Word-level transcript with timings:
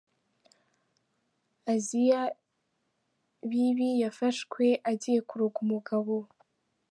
Assia 1.73 2.21
Bibi 3.49 3.89
yafashwe 4.03 4.65
agiye 4.91 5.19
kuroga 5.29 5.57
umugabo. 5.65 6.15